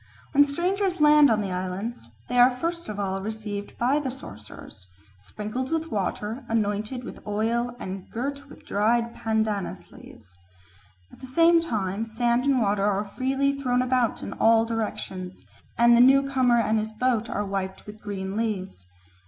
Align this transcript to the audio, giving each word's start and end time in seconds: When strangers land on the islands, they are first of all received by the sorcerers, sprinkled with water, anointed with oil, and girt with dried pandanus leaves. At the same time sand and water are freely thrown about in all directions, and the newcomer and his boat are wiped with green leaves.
When 0.31 0.43
strangers 0.43 0.99
land 0.99 1.29
on 1.29 1.41
the 1.41 1.51
islands, 1.51 2.09
they 2.27 2.39
are 2.39 2.49
first 2.49 2.89
of 2.89 2.99
all 2.99 3.21
received 3.21 3.77
by 3.77 3.99
the 3.99 4.09
sorcerers, 4.09 4.87
sprinkled 5.19 5.69
with 5.69 5.91
water, 5.91 6.43
anointed 6.49 7.03
with 7.03 7.19
oil, 7.27 7.75
and 7.77 8.09
girt 8.09 8.49
with 8.49 8.65
dried 8.65 9.13
pandanus 9.13 9.91
leaves. 9.91 10.35
At 11.11 11.19
the 11.19 11.27
same 11.27 11.61
time 11.61 12.03
sand 12.03 12.45
and 12.45 12.59
water 12.59 12.83
are 12.85 13.05
freely 13.05 13.53
thrown 13.53 13.83
about 13.83 14.23
in 14.23 14.33
all 14.33 14.65
directions, 14.65 15.43
and 15.77 15.95
the 15.95 16.01
newcomer 16.01 16.57
and 16.57 16.79
his 16.79 16.91
boat 16.91 17.29
are 17.29 17.45
wiped 17.45 17.85
with 17.85 18.01
green 18.01 18.35
leaves. 18.35 18.87